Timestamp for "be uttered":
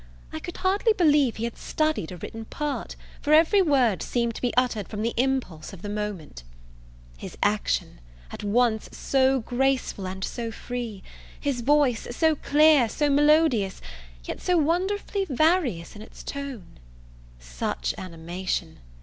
4.41-4.87